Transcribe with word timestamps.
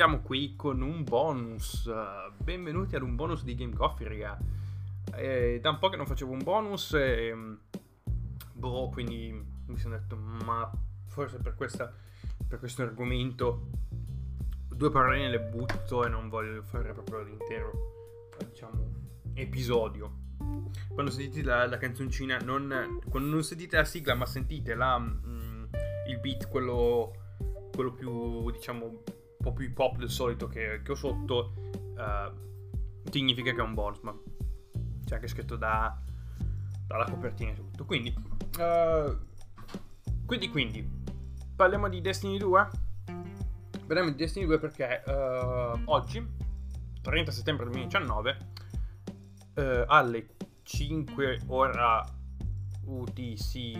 siamo 0.00 0.22
qui 0.22 0.56
con 0.56 0.80
un 0.80 1.04
bonus. 1.04 1.86
Benvenuti 2.38 2.96
ad 2.96 3.02
un 3.02 3.16
bonus 3.16 3.44
di 3.44 3.54
Game 3.54 3.74
Coffee, 3.74 4.08
raga. 4.08 4.38
Eh, 5.14 5.58
da 5.60 5.68
un 5.68 5.78
po' 5.78 5.90
che 5.90 5.98
non 5.98 6.06
facevo 6.06 6.32
un 6.32 6.42
bonus 6.42 6.94
e... 6.94 7.36
Boh, 8.54 8.88
quindi 8.88 9.30
mi 9.66 9.76
sono 9.76 9.98
detto, 9.98 10.16
ma 10.16 10.72
forse 11.04 11.36
per, 11.36 11.54
questa, 11.54 11.94
per 12.48 12.58
questo 12.58 12.80
argomento 12.80 13.66
due 14.74 14.90
parole 14.90 15.28
le 15.28 15.38
butto 15.38 16.06
e 16.06 16.08
non 16.08 16.30
voglio 16.30 16.62
fare 16.62 16.94
proprio 16.94 17.20
l'intero, 17.22 17.70
diciamo, 18.48 18.94
episodio. 19.34 20.14
Quando 20.94 21.10
sentite 21.10 21.42
la, 21.42 21.66
la 21.66 21.76
canzoncina, 21.76 22.38
non, 22.38 23.00
quando 23.06 23.28
non 23.28 23.42
sentite 23.42 23.76
la 23.76 23.84
sigla, 23.84 24.14
ma 24.14 24.24
sentite 24.24 24.74
la, 24.74 24.98
mm, 24.98 25.64
il 26.08 26.18
beat, 26.20 26.48
quello, 26.48 27.12
quello 27.70 27.92
più, 27.92 28.50
diciamo, 28.50 29.02
po' 29.40 29.52
più 29.52 29.66
hip 29.66 29.78
hop 29.78 29.96
del 29.96 30.10
solito 30.10 30.46
che, 30.46 30.82
che 30.82 30.92
ho 30.92 30.94
sotto, 30.94 31.54
uh, 31.72 33.10
significa 33.10 33.52
che 33.52 33.58
è 33.58 33.62
un 33.62 33.74
bonus, 33.74 34.00
ma 34.00 34.14
c'è 35.04 35.14
anche 35.14 35.28
scritto 35.28 35.56
da, 35.56 35.98
dalla 36.86 37.04
copertina 37.04 37.52
e 37.52 37.54
tutto. 37.54 37.84
Quindi, 37.84 38.14
uh, 38.58 39.16
quindi, 40.26 40.50
quindi, 40.50 40.88
parliamo 41.56 41.88
di 41.88 42.00
Destiny 42.00 42.38
2? 42.38 42.68
Parliamo 43.86 44.10
di 44.10 44.16
Destiny 44.16 44.44
2 44.44 44.58
perché 44.58 45.02
uh, 45.06 45.80
oggi, 45.86 46.24
30 47.00 47.32
settembre 47.32 47.64
2019, 47.64 48.38
uh, 49.54 49.84
alle 49.86 50.36
5 50.62 51.40
ora 51.46 52.04
UTC, 52.84 53.78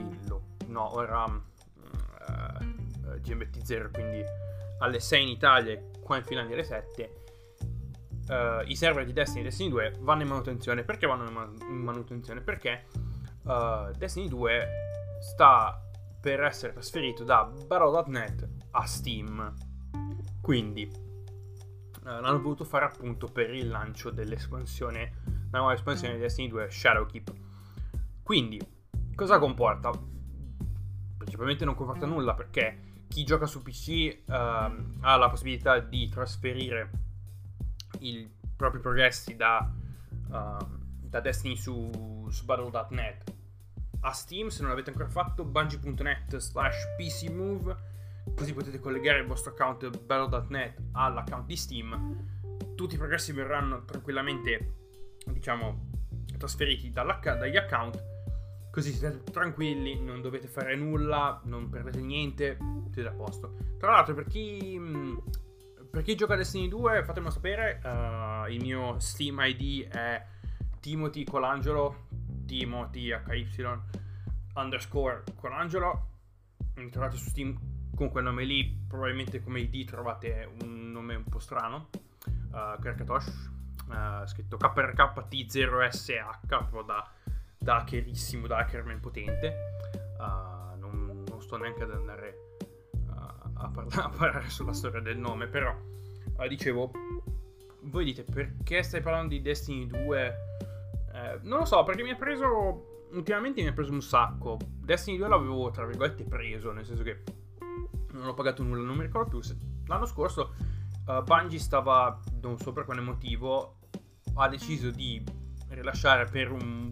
no, 0.67 0.95
ora 0.97 1.25
uh, 1.25 3.21
GMT 3.21 3.63
0, 3.63 3.91
quindi 3.91 4.25
alle 4.81 5.01
6 5.01 5.23
in 5.23 5.29
Italia 5.29 5.73
e 5.73 5.91
qua 6.03 6.17
in 6.17 6.25
Finlandia 6.25 6.55
alle 6.55 6.65
7, 6.65 7.21
uh, 8.29 8.67
i 8.67 8.77
server 8.77 9.05
di 9.05 9.13
Destiny 9.13 9.41
e 9.41 9.45
Destiny 9.45 9.71
2 9.71 9.95
vanno 10.01 10.23
in 10.23 10.29
manutenzione. 10.29 10.85
Perché 10.85 11.07
vanno 11.07 11.55
in, 11.61 11.77
manutenzione? 11.77 12.41
Perché 12.41 12.87
uh, 13.45 13.91
Destiny 13.97 14.29
2 14.29 14.69
sta 15.21 15.81
per 16.21 16.43
essere 16.43 16.73
trasferito 16.73 17.25
da 17.25 17.45
Battle.net 17.45 18.49
a 18.73 18.87
Steam. 18.87 19.55
Quindi 20.41 20.91
uh, 20.91 22.03
l'hanno 22.03 22.41
voluto 22.41 22.65
fare 22.65 22.85
appunto 22.85 23.27
per 23.27 23.55
il 23.55 23.69
lancio 23.69 24.11
dell'espansione, 24.11 25.13
la 25.51 25.59
nuova 25.59 25.75
espansione 25.75 26.15
di 26.15 26.21
Destiny 26.21 26.49
2 26.49 26.71
Shadowkeep. 26.71 27.33
Quindi, 28.23 28.61
cosa 29.15 29.39
comporta? 29.39 29.91
Principalmente 31.17 31.65
non 31.65 31.75
comporta 31.75 32.07
nulla 32.07 32.35
perché 32.35 32.90
chi 33.11 33.25
gioca 33.25 33.47
su 33.47 33.61
PC 33.61 34.23
uh, 34.25 34.33
ha 34.33 35.17
la 35.17 35.29
possibilità 35.29 35.81
di 35.81 36.09
trasferire 36.09 36.91
i 37.99 38.31
propri 38.55 38.79
progressi 38.79 39.35
da, 39.35 39.69
uh, 40.29 40.67
da 41.01 41.21
Destiny 41.21 41.57
su, 41.57 42.29
su 42.31 42.45
Battle.net 42.45 43.35
a 44.03 44.13
Steam 44.13 44.47
se 44.47 44.61
non 44.61 44.71
l'avete 44.71 44.91
ancora 44.91 45.09
fatto 45.09 45.45
bungie.net 45.45 46.37
slash 46.37 46.77
pcmove 46.97 47.89
così 48.33 48.55
potete 48.55 48.79
collegare 48.79 49.19
il 49.19 49.27
vostro 49.27 49.51
account 49.51 49.91
Battle.net 50.05 50.81
all'account 50.93 51.47
di 51.47 51.57
Steam. 51.57 52.29
Tutti 52.77 52.95
i 52.95 52.99
progressi 52.99 53.33
verranno 53.33 53.85
tranquillamente 53.85 54.75
diciamo 55.27 55.89
trasferiti 56.39 56.93
dagli 56.93 57.57
account 57.57 58.20
così 58.71 58.93
siete 58.93 59.23
tranquilli 59.25 60.01
non 60.01 60.21
dovete 60.21 60.47
fare 60.47 60.77
nulla 60.77 61.41
non 61.45 61.69
perdete 61.69 62.01
niente 62.01 62.57
siete 62.93 63.09
a 63.09 63.13
posto 63.13 63.57
tra 63.79 63.91
l'altro 63.91 64.15
per 64.15 64.27
chi 64.27 64.79
per 65.91 66.03
chi 66.03 66.15
gioca 66.15 66.37
Destiny 66.37 66.69
2, 66.69 67.03
fatemelo 67.03 67.33
sapere. 67.33 67.81
Uh, 67.83 68.49
il 68.49 68.61
mio 68.63 69.01
Steam 69.01 69.41
ID 69.41 69.89
è 69.89 70.25
Timothy 70.79 71.25
Colangelo. 71.25 72.07
Timothy 72.47 73.13
HY 73.13 73.81
underscore 74.55 75.25
Colangelo. 75.35 76.07
Trovate 76.91 77.17
su 77.17 77.29
Steam 77.29 77.59
con 77.97 78.09
quel 78.09 78.23
nome 78.23 78.45
lì. 78.45 78.85
Probabilmente 78.87 79.43
come 79.43 79.61
ID 79.61 79.85
trovate 79.85 80.49
un 80.63 80.93
nome 80.93 81.17
un 81.17 81.25
po' 81.25 81.41
strano. 81.41 81.89
Uh, 82.53 82.81
Kerkatosh. 82.81 83.51
Uh, 83.89 84.27
scritto 84.27 84.59
KRKT0SH. 84.59 86.47
Proprio 86.47 86.83
da, 86.83 87.05
da 87.63 87.77
hackerissimo, 87.77 88.47
da 88.47 88.59
hackerman 88.59 89.01
potente. 89.01 89.55
Uh, 90.19 90.79
non, 90.79 91.25
non 91.29 91.41
sto 91.43 91.57
neanche 91.57 91.83
ad 91.83 91.93
andare 91.93 92.57
a, 93.55 93.69
parla- 93.69 94.05
a 94.05 94.09
parlare 94.09 94.49
sulla 94.49 94.73
storia 94.73 95.01
del 95.01 95.19
nome, 95.19 95.47
però 95.47 95.75
uh, 95.75 96.49
dicevo, 96.49 96.91
voi 97.83 98.05
dite 98.05 98.25
perché 98.25 98.83
stai 98.83 99.01
parlando 99.03 99.35
di 99.35 99.43
Destiny 99.43 99.87
2? 99.87 100.35
Eh, 101.13 101.39
non 101.43 101.61
lo 101.61 101.65
so, 101.65 101.83
perché 101.85 102.03
mi 102.03 102.11
ha 102.11 102.17
preso, 102.17 103.07
ultimamente 103.13 103.63
mi 103.63 103.69
ha 103.69 103.73
preso 103.73 103.93
un 103.93 104.03
sacco. 104.03 104.59
Destiny 104.61 105.19
2 105.19 105.29
l'avevo, 105.29 105.71
tra 105.71 105.85
virgolette, 105.85 106.25
preso, 106.25 106.73
nel 106.73 106.85
senso 106.85 107.03
che 107.03 107.23
non 108.13 108.27
ho 108.27 108.35
pagato 108.35 108.63
nulla, 108.63 108.83
non 108.83 108.97
mi 108.97 109.03
ricordo 109.03 109.29
più. 109.29 109.41
Se, 109.41 109.57
l'anno 109.87 110.07
scorso 110.07 110.55
uh, 111.07 111.23
Bungie 111.23 111.59
stava, 111.59 112.21
non 112.41 112.59
so 112.59 112.73
per 112.73 112.85
quale 112.85 113.01
motivo, 113.01 113.79
ha 114.35 114.49
deciso 114.49 114.91
di 114.91 115.23
rilasciare 115.69 116.27
per, 116.27 116.51
un, 116.51 116.91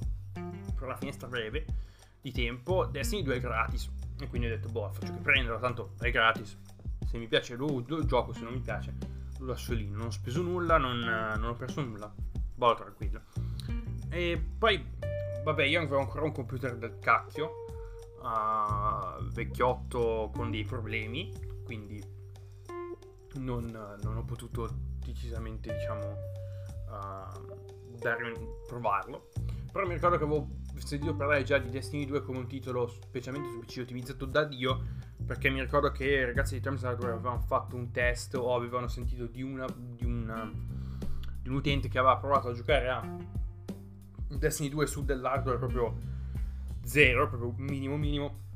per 0.79 0.89
una 0.89 0.97
finestra 0.97 1.29
breve 1.29 1.65
di 2.21 2.33
tempo 2.33 2.87
Destiny 2.87 3.23
2 3.23 3.41
gratis 3.41 3.91
e 4.21 4.29
quindi 4.29 4.49
ho 4.49 4.51
detto, 4.51 4.69
boh, 4.69 4.91
faccio 4.91 5.13
che 5.13 5.21
prenderlo, 5.21 5.59
tanto 5.59 5.95
è 6.01 6.11
gratis. 6.11 6.57
Se 7.07 7.19
mi 7.19 7.27
piace 7.27 7.57
lo, 7.57 7.83
lo 7.87 8.05
gioco, 8.05 8.33
se 8.33 8.43
non 8.43 8.53
mi 8.53 8.61
piace 8.61 9.17
lo 9.39 9.47
lascio 9.47 9.75
lì. 9.75 9.89
Non 9.89 10.07
ho 10.07 10.11
speso 10.11 10.43
nulla, 10.43 10.79
non, 10.79 10.99
non 10.99 11.45
ho 11.45 11.55
perso 11.55 11.83
nulla. 11.83 12.13
Vado 12.55 12.75
tranquillo. 12.75 13.23
E 14.11 14.43
poi, 14.59 14.85
vabbè, 15.45 15.65
io 15.65 15.81
avevo 15.81 15.99
ancora 15.99 16.25
un 16.25 16.33
computer 16.33 16.77
del 16.77 16.99
cacchio. 16.99 17.65
Uh, 18.21 19.23
vecchiotto 19.33 20.31
con 20.35 20.51
dei 20.51 20.65
problemi. 20.65 21.33
Quindi 21.65 22.03
non, 23.35 23.65
non 24.03 24.17
ho 24.17 24.25
potuto 24.25 24.69
decisamente, 25.05 25.73
diciamo, 25.73 26.17
uh, 26.89 27.97
dare, 27.97 28.33
provarlo. 28.67 29.29
Però 29.71 29.87
mi 29.87 29.95
ricordo 29.95 30.17
che 30.17 30.25
avevo 30.25 30.49
sentito 30.87 31.15
parlare 31.15 31.43
già 31.43 31.59
di 31.59 31.71
Destiny 31.71 32.07
2 32.07 32.23
come 32.23 32.39
un 32.39 32.47
titolo 32.47 32.87
specialmente 32.87 33.51
su 33.51 33.59
PC 33.61 33.79
ottimizzato 33.81 34.25
da 34.25 34.45
Dio 34.45 34.83
perché 35.25 35.51
mi 35.51 35.61
ricordo 35.61 35.91
che 35.91 36.05
i 36.05 36.25
ragazzi 36.25 36.55
di 36.55 36.61
Terms 36.61 36.85
Hardware 36.85 37.15
avevano 37.15 37.41
fatto 37.41 37.77
un 37.77 37.91
test 37.91 38.35
o 38.35 38.55
avevano 38.55 38.89
sentito 38.89 39.27
di, 39.27 39.43
una, 39.43 39.67
di, 39.75 40.05
una, 40.05 40.51
di 41.41 41.49
un 41.49 41.55
utente 41.55 41.89
che 41.89 41.99
aveva 41.99 42.17
provato 42.17 42.49
a 42.49 42.53
giocare 42.55 42.89
a 42.89 43.17
Destiny 44.29 44.69
2 44.69 44.87
su 44.87 45.05
dell'hardware 45.05 45.59
proprio 45.59 45.99
zero, 46.83 47.29
proprio 47.29 47.53
minimo 47.57 47.97
minimo 47.97 48.47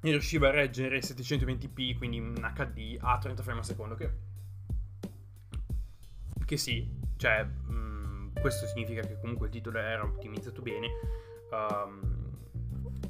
e 0.00 0.10
riusciva 0.10 0.48
a 0.48 0.50
reggere 0.52 1.00
720p 1.00 1.96
quindi 1.96 2.18
in 2.18 2.34
HD 2.54 2.96
a 3.00 3.18
30 3.18 3.42
frame 3.42 3.58
al 3.60 3.64
secondo 3.64 3.94
che 3.94 4.12
che 6.44 6.56
sì 6.56 6.88
cioè 7.16 7.42
mh, 7.44 8.40
questo 8.40 8.66
significa 8.66 9.00
che 9.00 9.18
comunque 9.18 9.46
il 9.46 9.52
titolo 9.52 9.78
era 9.78 10.04
ottimizzato 10.04 10.62
bene 10.62 10.88
Um, 11.50 12.14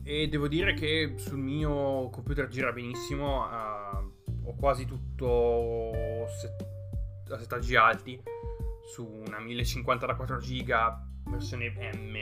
e 0.03 0.29
devo 0.29 0.47
dire 0.47 0.75
che 0.75 1.15
sul 1.17 1.39
mio 1.39 2.09
computer 2.11 2.49
gira 2.49 2.73
benissimo. 2.73 3.45
Uh, 3.47 4.15
ho 4.49 4.55
quasi 4.55 4.85
tutto 4.85 6.27
set- 6.29 6.65
a 7.31 7.39
settaggi 7.39 7.75
alti 7.75 8.23
su 8.93 9.05
una 9.05 9.41
1050 9.41 10.07
da 10.07 10.15
4 10.15 10.39
giga 10.39 11.05
versione 11.25 11.71
M, 11.71 12.13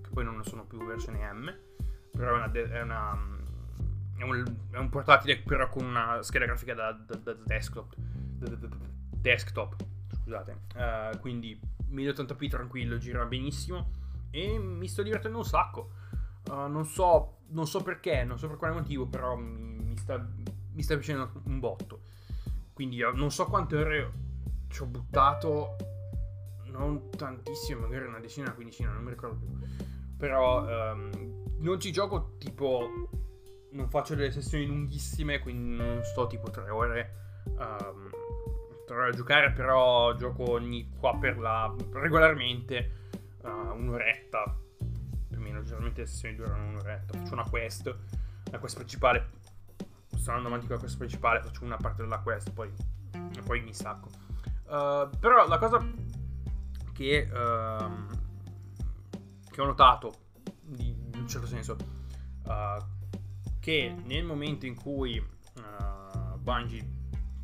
che 0.00 0.10
poi 0.12 0.24
non 0.24 0.44
sono 0.44 0.64
più 0.64 0.78
versione 0.84 1.28
M, 1.32 1.52
però 2.12 2.34
è 2.34 2.36
una, 2.36 2.48
de- 2.48 2.70
è 2.70 2.82
una 2.82 3.36
è 4.16 4.22
un, 4.22 4.56
è 4.70 4.76
un, 4.78 4.88
portatile 4.88 5.38
però 5.38 5.68
con 5.68 5.84
una 5.84 6.22
scheda 6.22 6.46
grafica 6.46 6.74
da, 6.74 6.92
da, 6.92 7.16
da 7.16 7.36
desktop, 7.44 7.94
da, 7.96 8.68
desktop 9.10 9.76
scusate 10.22 10.60
uh, 10.74 11.18
quindi 11.20 11.58
1080p 11.90 12.48
tranquillo 12.48 12.96
gira 12.96 13.24
benissimo 13.26 13.90
e 14.36 14.58
mi 14.58 14.86
sto 14.86 15.02
divertendo 15.02 15.38
un 15.38 15.44
sacco. 15.44 15.92
Uh, 16.50 16.68
non, 16.68 16.84
so, 16.84 17.38
non 17.48 17.66
so 17.66 17.82
perché, 17.82 18.22
non 18.22 18.38
so 18.38 18.48
per 18.48 18.58
quale 18.58 18.74
motivo, 18.74 19.06
però 19.06 19.34
mi, 19.34 19.82
mi, 19.82 19.96
sta, 19.96 20.24
mi 20.72 20.82
sta 20.82 20.94
piacendo 20.94 21.40
un 21.44 21.58
botto. 21.58 22.00
Quindi 22.74 23.00
uh, 23.00 23.14
non 23.14 23.30
so 23.30 23.46
quante 23.46 23.76
ore 23.76 24.12
ci 24.68 24.82
ho 24.82 24.86
buttato, 24.86 25.76
non 26.66 27.08
tantissime, 27.08 27.80
magari 27.80 28.04
una 28.04 28.20
decina, 28.20 28.46
una 28.46 28.54
quindicina, 28.54 28.90
non 28.90 29.04
mi 29.04 29.10
ricordo 29.10 29.36
più. 29.36 29.48
Però 30.18 30.92
um, 30.92 31.44
non 31.58 31.80
ci 31.80 31.90
gioco 31.90 32.36
tipo, 32.38 33.08
non 33.70 33.88
faccio 33.88 34.14
delle 34.14 34.30
sessioni 34.30 34.66
lunghissime, 34.66 35.38
quindi 35.38 35.76
non 35.76 36.02
sto 36.04 36.26
tipo 36.26 36.50
tre 36.50 36.68
ore. 36.68 37.14
Um, 37.46 38.10
tre 38.84 38.96
ore 38.96 39.08
a 39.08 39.12
giocare, 39.12 39.52
però 39.52 40.14
gioco 40.14 40.50
ogni 40.50 40.90
qua 40.98 41.16
per 41.16 41.38
là 41.38 41.74
regolarmente 41.92 43.05
uh, 43.46 43.74
un'oretta, 43.74 44.56
più 45.28 45.38
o 45.38 45.40
meno, 45.40 45.62
generalmente 45.62 46.00
le 46.02 46.06
sessioni 46.06 46.34
durano 46.34 46.68
un'oretta, 46.68 47.18
faccio 47.18 47.32
una 47.32 47.48
quest, 47.48 47.96
la 48.50 48.58
quest 48.58 48.76
principale, 48.76 49.30
sto 50.16 50.30
andando 50.30 50.48
avanti 50.48 50.66
con 50.66 50.76
la 50.76 50.80
quest 50.80 50.96
principale, 50.98 51.42
faccio 51.42 51.64
una 51.64 51.76
parte 51.76 52.02
della 52.02 52.18
quest, 52.18 52.52
poi 52.52 52.72
poi 53.46 53.60
mi 53.62 53.72
stacco. 53.72 54.08
Uh, 54.64 55.08
però 55.18 55.46
la 55.46 55.58
cosa 55.58 55.78
che, 56.92 57.28
uh, 57.30 58.06
che 59.48 59.60
ho 59.60 59.64
notato, 59.64 60.14
in 60.78 61.12
un 61.14 61.28
certo 61.28 61.46
senso, 61.46 61.76
uh, 62.44 62.84
che 63.60 63.94
nel 64.04 64.24
momento 64.24 64.66
in 64.66 64.74
cui 64.74 65.18
uh, 65.18 66.38
Bungie 66.38 66.84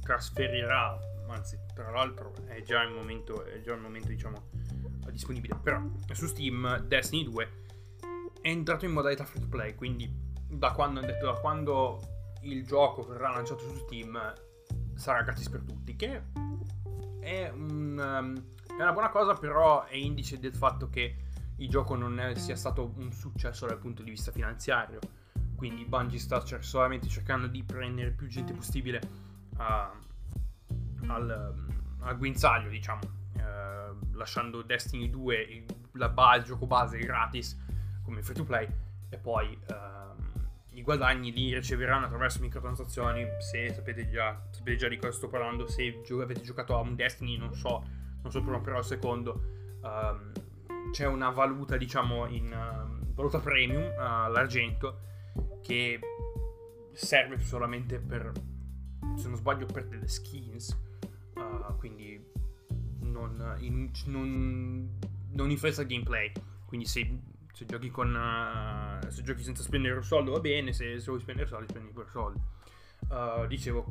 trasferirà, 0.03 0.99
anzi 1.29 1.59
tra 1.73 1.91
l'altro 1.91 2.35
è 2.47 2.61
già 2.63 2.83
il 2.83 2.93
momento, 2.93 3.45
è 3.45 3.61
già 3.61 3.75
il 3.75 3.81
momento 3.81 4.09
diciamo 4.09 4.51
disponibile, 5.13 5.57
però 5.63 5.83
su 6.13 6.27
Steam 6.27 6.79
Destiny 6.87 7.25
2 7.25 7.53
è 8.41 8.49
entrato 8.49 8.85
in 8.85 8.93
modalità 8.93 9.25
free 9.25 9.43
to 9.43 9.49
play, 9.49 9.75
quindi 9.75 10.11
da 10.49 10.73
quando, 10.73 11.01
detto, 11.01 11.27
da 11.27 11.35
quando 11.35 12.01
il 12.43 12.65
gioco 12.67 13.05
verrà 13.05 13.31
lanciato 13.31 13.61
su 13.61 13.77
Steam 13.77 14.19
sarà 14.95 15.23
gratis 15.23 15.49
per 15.49 15.63
tutti, 15.63 15.97
che 15.97 16.23
è, 17.21 17.49
un, 17.55 18.43
è 18.67 18.83
una 18.83 18.93
buona 18.93 19.11
cosa, 19.11 19.35
però 19.35 19.85
è 19.85 19.95
indice 19.95 20.39
del 20.39 20.55
fatto 20.55 20.89
che 20.91 21.17
il 21.57 21.69
gioco 21.69 21.95
non 21.95 22.19
è, 22.19 22.35
sia 22.35 22.57
stato 22.57 22.93
un 22.97 23.13
successo 23.13 23.67
dal 23.67 23.79
punto 23.79 24.03
di 24.03 24.11
vista 24.11 24.33
finanziario. 24.33 24.99
Quindi 25.55 25.85
Bungie 25.85 26.19
sta 26.19 26.43
cer- 26.43 26.65
solamente 26.65 27.09
cercando 27.09 27.47
di 27.47 27.63
prendere 27.63 28.11
più 28.11 28.27
gente 28.27 28.53
possibile 28.53 29.01
uh, 29.57 31.07
al, 31.07 31.55
al, 32.01 32.19
guinzaglio, 32.19 32.69
diciamo, 32.69 33.01
uh, 33.43 34.17
lasciando 34.17 34.63
Destiny 34.63 35.11
2, 35.11 35.37
il, 35.37 35.65
la 35.93 36.13
il 36.37 36.43
gioco 36.45 36.67
base 36.67 36.99
gratis 36.99 37.59
come 38.05 38.23
free 38.23 38.37
to 38.37 38.45
play 38.45 38.69
e 39.09 39.19
poi 39.19 39.59
uh, 39.69 40.03
i 40.75 40.83
guadagni 40.83 41.33
li 41.33 41.55
riceveranno 41.55 42.07
attraverso 42.07 42.41
microtransazioni. 42.41 43.27
Se 43.41 43.73
sapete 43.73 44.09
già, 44.09 44.41
sapete 44.51 44.77
già 44.77 44.89
di 44.89 44.97
cosa 44.97 45.13
sto 45.13 45.29
parlando, 45.29 45.67
se 45.67 46.01
gio- 46.03 46.23
avete 46.23 46.41
giocato 46.41 46.77
a 46.77 46.81
un 46.81 46.95
Destiny, 46.95 47.37
non 47.37 47.55
so, 47.55 47.85
non 48.23 48.31
so 48.31 48.43
però 48.43 48.79
il 48.79 48.85
secondo. 48.85 49.43
Um, 49.83 50.33
c'è 50.91 51.07
una 51.07 51.31
valuta, 51.31 51.77
diciamo, 51.77 52.27
in 52.27 52.47
uh, 52.47 53.13
valuta 53.13 53.39
premium, 53.39 53.83
uh, 53.83 54.31
l'argento, 54.31 55.01
che 55.63 56.01
serve 56.93 57.39
solamente 57.39 57.99
per, 57.99 58.33
se 59.17 59.29
non 59.29 59.37
sbaglio, 59.37 59.67
per 59.67 59.87
delle 59.87 60.09
skins. 60.09 60.79
Uh, 61.35 61.77
quindi 61.77 62.32
non, 63.13 63.57
in, 63.61 63.91
non, 64.07 64.99
non 65.31 65.51
influenza 65.51 65.83
il 65.83 65.89
gameplay. 65.89 66.33
Quindi 66.65 66.87
se, 66.87 67.19
se 67.53 67.67
giochi 67.67 67.91
con 67.91 68.15
uh, 68.15 69.09
se 69.09 69.23
giochi 69.23 69.43
senza 69.43 69.63
spendere 69.63 69.95
un 69.95 70.03
soldo 70.03 70.33
va 70.33 70.41
bene, 70.41 70.73
se, 70.73 70.99
se 70.99 71.07
vuoi 71.07 71.21
spendere 71.21 71.47
soldi 71.47 71.69
spendi 71.69 71.93
per 71.93 72.09
soldi. 72.11 72.41
Uh, 73.09 73.47
dicevo, 73.47 73.85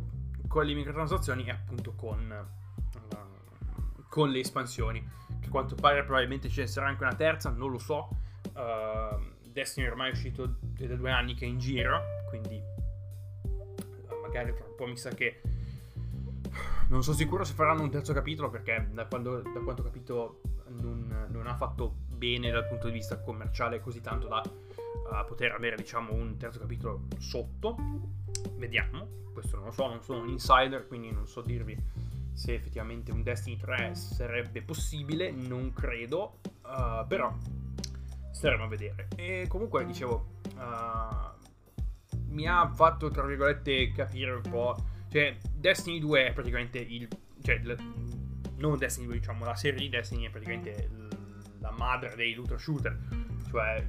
con 0.48 0.66
le 0.66 0.74
microtransazioni 0.74 1.46
e 1.46 1.52
appunto 1.52 1.94
con, 1.94 2.50
uh, 2.98 4.04
con 4.10 4.30
le 4.30 4.40
espansioni 4.40 5.08
che 5.40 5.48
a 5.48 5.50
quanto 5.50 5.76
pare 5.76 6.04
probabilmente 6.04 6.50
ce 6.50 6.62
ne 6.62 6.68
sarà 6.68 6.88
anche 6.88 7.04
una 7.04 7.16
terza, 7.16 7.50
non 7.50 7.72
lo 7.72 7.80
so. 7.80 8.10
Destiny 9.44 9.88
ormai 9.88 10.10
è 10.10 10.12
uscito 10.14 10.58
da 10.62 10.96
due 10.96 11.12
anni 11.12 11.36
che 11.36 11.46
è 11.46 11.48
in 11.48 11.60
giro, 11.60 12.02
quindi 12.30 12.62
magari 14.22 14.54
tra 14.54 14.66
un 14.66 14.76
po' 14.76 14.88
mi 14.88 14.98
sa 14.98 15.10
che... 15.10 15.42
Non 16.92 17.04
sono 17.04 17.16
sicuro 17.16 17.46
se 17.46 17.54
faranno 17.54 17.84
un 17.84 17.90
terzo 17.90 18.12
capitolo 18.12 18.50
perché 18.50 18.90
da, 18.92 19.06
quando, 19.06 19.40
da 19.40 19.62
quanto 19.62 19.82
ho 19.82 19.86
capito 19.86 20.42
non, 20.68 21.28
non, 21.30 21.48
ha 21.48 21.56
fatto 21.56 21.96
bene 22.06 22.52
dal 22.52 22.68
punto 22.68 22.88
di 22.88 22.94
vista 22.94 23.18
commerciale 23.18 23.80
così 23.80 24.02
tanto 24.02 24.28
da 24.28 24.42
uh, 24.44 25.26
poter 25.26 25.54
avere 25.54 25.78
diciamo 25.78 26.12
un 26.14 26.36
terzo 26.36 26.60
capitolo 26.60 27.08
sotto. 27.18 27.78
Vediamo, 28.58 29.08
questo 29.32 29.56
non 29.56 29.68
lo 29.68 29.72
so, 29.72 29.88
non 29.88 30.04
sono 30.04 30.20
un 30.20 30.28
insider 30.28 30.86
quindi 30.86 31.12
non 31.12 31.26
so 31.28 31.40
dirvi 31.40 31.82
se 32.34 32.56
effettivamente 32.56 33.14
un 33.14 33.24
Destiny 33.24 33.56
3 33.56 33.96
sarebbe 33.96 34.62
possibile, 34.62 35.32
non 35.32 35.72
credo, 35.72 36.40
uh, 36.64 37.08
però 37.08 37.34
staremo 38.32 38.66
a 38.66 38.68
vedere. 38.68 39.08
E 39.16 39.46
comunque, 39.48 39.86
dicevo, 39.86 40.40
uh, 40.56 42.20
mi 42.28 42.48
ha 42.48 42.68
fatto, 42.68 43.10
tra 43.10 43.24
virgolette, 43.24 43.94
capire 43.94 44.32
un 44.32 44.50
po', 44.50 44.76
cioè 45.12 45.38
Destiny 45.54 46.00
2 46.00 46.28
è 46.28 46.34
praticamente 46.34 46.80
il, 46.80 47.08
cioè, 47.42 47.58
l- 47.58 47.78
non 48.56 48.78
Destiny 48.78 49.08
2, 49.08 49.20
diciamo, 49.20 49.44
la 49.44 49.56
serie 49.56 49.80
di 49.80 49.90
Destiny 49.90 50.26
è 50.26 50.30
praticamente 50.30 50.90
la 51.60 51.72
madre 51.72 52.16
dei 52.16 52.34
looter 52.34 52.60
shooter, 52.60 52.98
cioè 53.50 53.86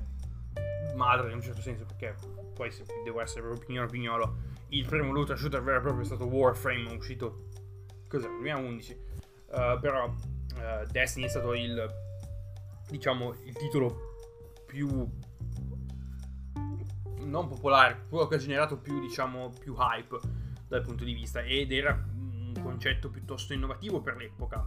madre 0.96 1.28
in 1.28 1.36
un 1.36 1.42
certo 1.42 1.60
senso, 1.60 1.84
perché 1.84 2.16
poi 2.54 2.72
se 2.72 2.84
devo 3.04 3.20
essere 3.20 3.46
opinione 3.46 3.86
opiniolo, 3.86 4.36
il 4.70 4.84
primo 4.86 5.12
looter 5.12 5.38
shooter 5.38 5.62
vero 5.62 5.78
e 5.78 5.80
proprio 5.80 6.02
è 6.02 6.06
stato 6.06 6.24
Warframe, 6.24 6.92
uscito 6.92 7.48
cos'è? 8.08 8.26
2011. 8.26 9.10
Uh, 9.52 9.78
però 9.80 10.06
uh, 10.06 10.90
Destiny 10.90 11.26
è 11.26 11.28
stato 11.28 11.54
il, 11.54 11.86
diciamo, 12.88 13.34
il 13.44 13.54
titolo 13.54 14.16
più 14.66 15.08
non 17.20 17.46
popolare, 17.46 18.06
quello 18.08 18.26
che 18.26 18.34
ha 18.34 18.38
generato 18.38 18.76
più, 18.76 18.98
diciamo, 19.00 19.52
più 19.60 19.76
hype 19.78 20.40
dal 20.72 20.80
punto 20.80 21.04
di 21.04 21.12
vista 21.12 21.42
ed 21.42 21.70
era 21.70 21.92
un 21.92 22.54
concetto 22.62 23.10
piuttosto 23.10 23.52
innovativo 23.52 24.00
per 24.00 24.16
l'epoca, 24.16 24.66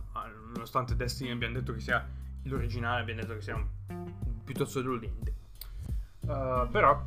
nonostante 0.53 0.95
Destiny 0.95 1.31
abbiamo 1.31 1.55
detto 1.55 1.73
che 1.73 1.79
sia 1.79 2.07
l'originale, 2.43 3.01
abbiamo 3.01 3.21
detto 3.21 3.33
che 3.33 3.41
sia 3.41 3.55
un, 3.55 4.43
piuttosto 4.43 4.81
deludente. 4.81 5.33
Uh, 6.19 6.67
però 6.69 7.03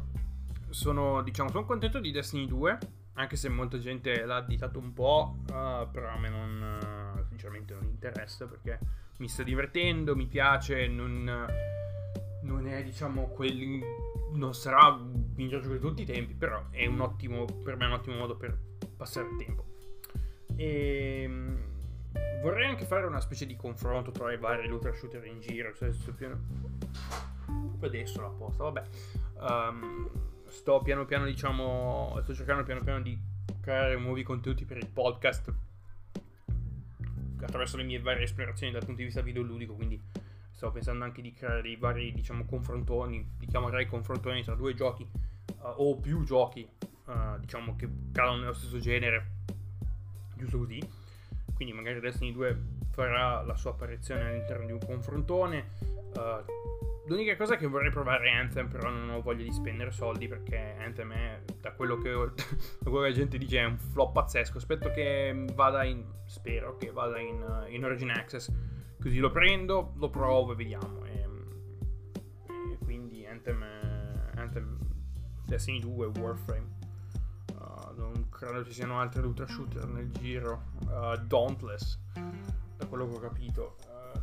sono, 0.70 1.22
diciamo, 1.22 1.48
sono 1.50 1.64
contento 1.64 2.00
di 2.00 2.10
Destiny 2.10 2.46
2 2.46 2.78
anche 3.14 3.36
se 3.36 3.48
molta 3.48 3.78
gente 3.78 4.24
l'ha 4.24 4.36
additato 4.36 4.78
un 4.78 4.92
po', 4.92 5.38
uh, 5.42 5.88
però 5.90 6.08
a 6.08 6.18
me 6.18 6.28
non, 6.28 7.18
uh, 7.20 7.24
sinceramente 7.28 7.74
non 7.74 7.84
interessa 7.84 8.46
perché 8.46 8.78
mi 9.18 9.28
sto 9.28 9.44
divertendo, 9.44 10.16
mi 10.16 10.26
piace, 10.26 10.88
non, 10.88 11.46
non 12.42 12.66
è 12.66 12.82
diciamo 12.82 13.28
quel... 13.28 13.80
non 14.32 14.54
sarà 14.54 14.96
miglior 15.34 15.62
gioco 15.62 15.74
di 15.74 15.80
tutti 15.80 16.02
i 16.02 16.04
tempi, 16.04 16.34
però 16.34 16.64
è 16.70 16.86
un 16.86 17.00
ottimo, 17.00 17.44
per 17.44 17.76
me 17.76 17.84
è 17.84 17.88
un 17.88 17.94
ottimo 17.94 18.16
modo 18.16 18.36
per 18.36 18.67
passare 18.98 19.28
il 19.28 19.36
tempo. 19.36 19.64
E 20.56 21.22
ehm, 21.22 21.58
vorrei 22.42 22.66
anche 22.66 22.84
fare 22.84 23.06
una 23.06 23.20
specie 23.20 23.46
di 23.46 23.56
confronto 23.56 24.10
tra 24.10 24.32
i 24.32 24.36
vari 24.36 24.68
looter 24.68 24.94
shooter 24.94 25.24
in 25.24 25.40
giro, 25.40 25.72
cioè 25.74 25.92
sto 25.92 26.12
piano... 26.12 26.38
adesso 27.80 28.20
la 28.20 28.28
posta, 28.28 28.64
vabbè. 28.64 28.82
Um, 29.40 30.10
sto 30.48 30.82
piano 30.82 31.04
piano, 31.04 31.24
diciamo, 31.24 32.18
sto 32.22 32.34
cercando 32.34 32.64
piano 32.64 32.82
piano 32.82 33.00
di 33.00 33.18
creare 33.60 33.96
nuovi 33.96 34.22
contenuti 34.24 34.64
per 34.64 34.78
il 34.78 34.88
podcast 34.88 35.52
attraverso 37.40 37.76
le 37.76 37.84
mie 37.84 38.00
varie 38.00 38.24
esplorazioni 38.24 38.72
dal 38.72 38.84
punto 38.84 38.98
di 38.98 39.04
vista 39.04 39.22
videoludico, 39.22 39.74
quindi 39.74 40.00
stavo 40.50 40.72
pensando 40.72 41.04
anche 41.04 41.22
di 41.22 41.32
creare 41.32 41.62
dei 41.62 41.76
vari, 41.76 42.12
diciamo, 42.12 42.44
confrontoni, 42.44 43.34
li 43.38 43.46
chiamerei 43.46 43.86
confrontoni 43.86 44.42
tra 44.42 44.54
due 44.54 44.74
giochi 44.74 45.08
uh, 45.60 45.74
o 45.76 45.96
più 45.96 46.24
giochi, 46.24 46.68
uh, 47.08 47.38
diciamo, 47.40 47.76
che 47.76 47.88
cadono 48.12 48.38
nello 48.38 48.52
stesso 48.52 48.78
genere, 48.78 49.26
giusto 50.36 50.58
così. 50.58 50.78
Quindi 51.54 51.74
magari 51.74 51.98
Destiny 52.00 52.32
2 52.32 52.62
farà 52.92 53.42
la 53.42 53.56
sua 53.56 53.70
apparizione 53.72 54.28
all'interno 54.28 54.66
di 54.66 54.72
un 54.72 54.80
confrontone. 54.84 55.66
Uh, 56.14 56.76
L'unica 57.08 57.36
cosa 57.36 57.54
è 57.54 57.56
che 57.56 57.66
vorrei 57.66 57.90
provare 57.90 58.30
Anthem, 58.30 58.68
però 58.68 58.90
non 58.90 59.08
ho 59.08 59.22
voglia 59.22 59.42
di 59.42 59.50
spendere 59.50 59.90
soldi 59.90 60.28
perché 60.28 60.74
Anthem 60.78 61.10
è, 61.12 61.40
da 61.58 61.72
quello 61.72 61.96
che, 61.96 62.10
da 62.12 62.90
quello 62.90 63.00
che 63.00 63.08
la 63.08 63.14
gente 63.14 63.38
dice, 63.38 63.60
è 63.60 63.64
un 63.64 63.78
flop 63.78 64.12
pazzesco. 64.12 64.58
Aspetto 64.58 64.90
che 64.90 65.46
vada 65.54 65.84
in, 65.84 66.04
spero 66.26 66.76
che 66.76 66.90
vada 66.90 67.18
in, 67.18 67.66
in 67.70 67.82
Origin 67.82 68.10
Access, 68.10 68.52
così 69.00 69.18
lo 69.18 69.30
prendo, 69.30 69.94
lo 69.96 70.10
provo 70.10 70.52
e 70.52 70.56
vediamo. 70.56 71.06
E, 71.06 71.26
e 72.72 72.78
quindi 72.84 73.24
Anthem, 73.24 73.64
Anthem, 74.34 74.76
Destiny 75.46 75.80
2, 75.80 76.10
Warframe. 76.18 76.77
Uh, 78.38 78.46
credo 78.46 78.64
ci 78.64 78.72
siano 78.72 79.00
altri 79.00 79.20
looter 79.22 79.48
shooter 79.48 79.86
nel 79.86 80.10
giro. 80.12 80.64
Uh, 80.84 81.16
Dauntless, 81.16 81.98
da 82.76 82.86
quello 82.86 83.08
che 83.08 83.14
ho 83.16 83.20
capito 83.20 83.76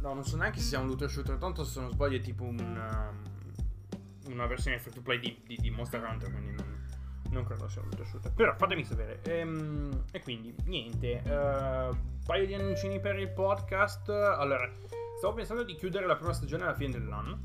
no, 0.05 0.13
non 0.13 0.23
so 0.23 0.37
neanche 0.37 0.59
se 0.59 0.65
sia 0.65 0.79
un 0.79 0.87
looter 0.87 1.09
shooter, 1.09 1.37
tanto 1.37 1.63
se 1.63 1.79
non 1.79 1.91
sbaglio 1.91 2.17
è 2.17 2.21
tipo 2.21 2.43
un, 2.43 2.59
um, 2.59 4.31
una 4.31 4.45
versione 4.45 4.79
free 4.79 4.93
to 4.93 5.01
play 5.01 5.19
di, 5.19 5.41
di, 5.45 5.57
di, 5.57 5.69
Monster 5.71 6.03
Hunter, 6.03 6.31
quindi 6.31 6.51
non, 6.51 6.87
non 7.31 7.43
credo 7.43 7.67
sia 7.67 7.81
un 7.81 7.89
looter 7.89 8.05
shooter. 8.05 8.31
Però 8.33 8.55
fatemi 8.55 8.83
sapere. 8.83 9.21
Ehm, 9.23 10.03
e 10.11 10.21
quindi, 10.21 10.53
niente, 10.65 11.21
uh, 11.25 11.95
paio 12.25 12.45
di 12.45 12.53
annuncini 12.53 12.99
per 12.99 13.17
il 13.17 13.29
podcast. 13.29 14.09
Allora, 14.09 14.69
stavo 15.17 15.33
pensando 15.33 15.63
di 15.63 15.75
chiudere 15.75 16.05
la 16.05 16.15
prima 16.15 16.33
stagione 16.33 16.63
alla 16.63 16.75
fine 16.75 16.91
dell'anno, 16.91 17.39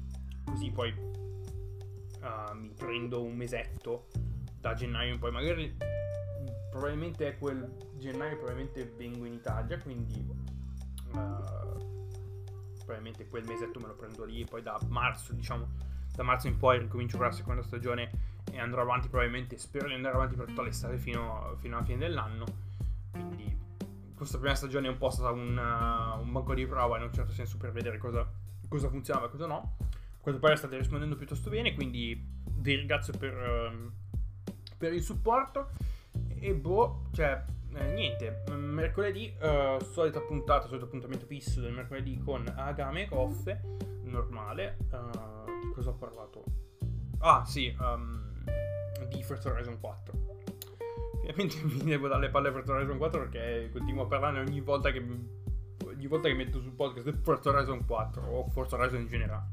così 0.45 0.71
poi 0.71 0.91
uh, 0.91 2.55
mi 2.55 2.73
prendo 2.75 3.23
un 3.23 3.37
mesetto 3.37 4.09
da 4.61 4.75
gennaio 4.75 5.15
in 5.15 5.19
poi, 5.19 5.31
magari 5.31 5.77
probabilmente 6.71 7.29
è 7.29 7.39
quel 7.39 7.77
gennaio 7.99 8.37
probabilmente 8.37 8.93
vengo 8.97 9.25
in 9.25 9.35
Italia, 9.35 9.79
quindi... 9.79 10.49
Uh, 11.13 11.89
probabilmente 12.91 13.29
quel 13.29 13.45
mesetto 13.47 13.79
me 13.79 13.87
lo 13.87 13.95
prendo 13.95 14.25
lì, 14.25 14.45
poi 14.45 14.63
da 14.63 14.79
marzo, 14.89 15.33
diciamo, 15.33 15.69
da 16.13 16.25
marzo 16.25 16.49
in 16.49 16.57
poi 16.57 16.81
ricomincio 16.81 17.17
con 17.17 17.27
la 17.27 17.33
seconda 17.33 17.63
stagione 17.63 18.11
e 18.51 18.59
andrò 18.59 18.83
avanti 18.83 19.09
probabilmente, 19.09 19.59
spero 19.59 19.87
di 19.87 19.95
andare 19.95 20.17
avanti 20.17 20.35
per 20.35 20.47
tutta 20.47 20.63
l'estate 20.63 20.99
fino, 20.99 21.55
fino 21.59 21.77
alla 21.77 21.85
fine 21.85 21.99
dell'anno, 21.99 22.45
quindi 23.13 23.57
questa 24.17 24.39
prima 24.39 24.57
stagione 24.57 24.89
è 24.89 24.91
un 24.91 24.99
po' 24.99 25.09
stata 25.11 25.31
un, 25.31 25.57
uh, 25.57 26.21
un 26.21 26.33
banco 26.33 26.53
di 26.53 26.67
prova 26.67 26.97
in 26.97 27.05
un 27.05 27.13
certo 27.13 27.33
senso 27.33 27.57
per 27.59 27.71
vedere 27.71 27.97
cosa, 27.99 28.29
cosa 28.69 28.89
funzionava 28.89 29.27
e 29.27 29.31
cosa 29.31 29.47
no. 29.47 29.77
A 29.89 30.23
quanto 30.23 30.41
pare 30.41 30.57
state 30.57 30.77
rispondendo 30.77 31.15
piuttosto 31.15 31.49
bene, 31.49 31.75
quindi 31.75 32.21
vi 32.45 32.75
ringrazio 32.75 33.17
per, 33.17 33.35
uh, 33.35 34.53
per 34.77 34.93
il 34.93 35.03
supporto. 35.03 35.71
E 36.43 36.55
boh, 36.55 37.03
cioè, 37.13 37.45
eh, 37.75 37.93
niente, 37.93 38.43
mercoledì, 38.57 39.33
uh, 39.41 39.83
solita 39.85 40.21
puntata, 40.21 40.67
solito 40.67 40.87
appuntamento 40.87 41.27
fisso 41.27 41.61
del 41.61 41.73
mercoledì 41.73 42.19
con 42.19 42.51
Agame 42.57 43.03
e 43.03 43.09
Coffe, 43.09 43.61
normale. 44.05 44.79
Uh, 44.91 45.61
di 45.61 45.71
cosa 45.73 45.91
ho 45.91 45.95
parlato? 45.95 46.45
Ah, 47.19 47.45
sì, 47.45 47.77
um, 47.79 48.43
di 49.09 49.23
First 49.23 49.45
Horizon 49.45 49.79
4. 49.79 50.29
Finalmente 51.21 51.63
mi 51.85 51.91
devo 51.91 52.09
dare 52.09 52.23
le 52.23 52.31
palle 52.31 52.51
per 52.51 52.63
First 52.63 52.71
Horizon 52.71 52.97
4 52.97 53.21
perché 53.21 53.69
continuo 53.71 54.05
a 54.05 54.07
parlarne 54.07 54.41
ogni 54.41 54.61
volta 54.63 54.91
che, 54.91 55.07
ogni 55.85 56.07
volta 56.07 56.29
che 56.29 56.35
metto 56.35 56.59
sul 56.59 56.73
podcast 56.73 57.21
First 57.23 57.47
Horizon 57.47 57.85
4 57.85 58.23
o 58.23 58.49
Forza 58.49 58.77
Horizon 58.77 59.03
in 59.03 59.09
generale. 59.09 59.47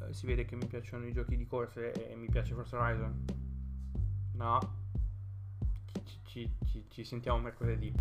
Uh, 0.00 0.12
si 0.12 0.26
vede 0.26 0.44
che 0.44 0.54
mi 0.54 0.66
piacciono 0.66 1.06
i 1.06 1.12
giochi 1.12 1.34
di 1.34 1.46
corse 1.46 2.10
e 2.10 2.14
mi 2.14 2.28
piace 2.28 2.54
First 2.54 2.74
Horizon. 2.74 3.24
No? 4.34 4.77
Ci, 6.28 6.48
ci, 6.66 6.84
ci 6.88 7.04
sentiamo 7.04 7.38
mercoledì. 7.38 7.92